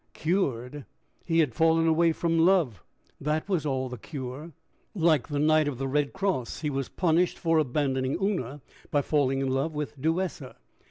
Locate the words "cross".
6.11-6.61